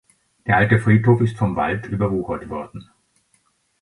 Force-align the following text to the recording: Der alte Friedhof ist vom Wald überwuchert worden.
Der 0.47 0.57
alte 0.57 0.79
Friedhof 0.79 1.21
ist 1.21 1.37
vom 1.37 1.55
Wald 1.55 1.85
überwuchert 1.85 2.49
worden. 2.49 2.89